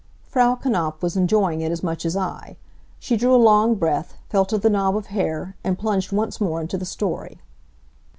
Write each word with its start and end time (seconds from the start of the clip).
Frau 0.23 0.55
Knapf 0.55 0.99
was 1.03 1.15
enjoying 1.15 1.61
it 1.61 1.71
as 1.71 1.83
much 1.83 2.07
as 2.07 2.17
I. 2.17 2.57
She 2.97 3.15
drew 3.15 3.35
a 3.35 3.37
long 3.37 3.75
breath, 3.75 4.15
felt 4.29 4.51
of 4.51 4.61
the 4.63 4.69
knob 4.71 4.97
of 4.97 5.05
hair, 5.13 5.55
and 5.63 5.77
plunged 5.77 6.11
once 6.11 6.41
more 6.41 6.59
into 6.59 6.75
the 6.75 6.85
story. 6.87 7.39